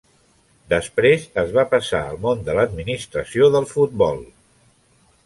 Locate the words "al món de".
2.05-2.55